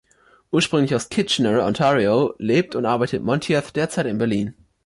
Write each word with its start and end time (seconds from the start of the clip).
Ursprünglich 0.51 0.95
aus 0.95 1.09
Kitchener, 1.09 1.63
Ontario, 1.63 2.33
lebt 2.39 2.73
und 2.73 2.87
arbeitet 2.87 3.21
Montieth 3.23 3.75
derzeit 3.75 4.07
in 4.07 4.17
Berlin. 4.17 4.55